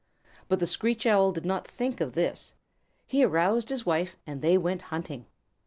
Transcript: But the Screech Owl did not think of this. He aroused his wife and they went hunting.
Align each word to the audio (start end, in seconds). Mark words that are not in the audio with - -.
But 0.47 0.59
the 0.59 0.65
Screech 0.65 1.05
Owl 1.05 1.31
did 1.31 1.45
not 1.45 1.67
think 1.67 2.01
of 2.01 2.13
this. 2.13 2.55
He 3.05 3.23
aroused 3.23 3.69
his 3.69 3.85
wife 3.85 4.15
and 4.25 4.41
they 4.41 4.57
went 4.57 4.81
hunting. 4.89 5.27